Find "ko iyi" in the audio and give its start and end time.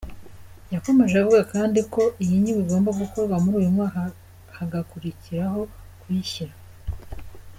1.93-2.35